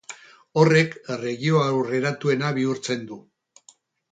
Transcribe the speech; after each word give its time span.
Horrek 0.61 0.95
erregio 1.15 1.61
aurreratuena 1.65 2.51
bihurtzen 2.59 3.05
du. 3.13 3.19